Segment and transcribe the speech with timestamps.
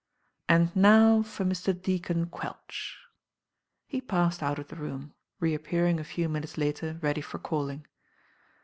[0.49, 1.79] And now for Mr.
[1.79, 2.97] Deacon Quelch."
[3.85, 7.85] He passed out of the room, reappearing a few minutes later ready for calling.